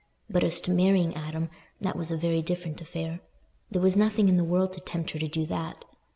[0.31, 3.19] But as to marrying Adam, that was a very different affair!
[3.69, 5.85] There was nothing in the world to tempt her to do that.